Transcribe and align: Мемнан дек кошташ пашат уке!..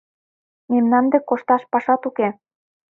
Мемнан 0.71 1.05
дек 1.11 1.23
кошташ 1.29 1.63
пашат 1.71 2.01
уке!.. 2.09 2.27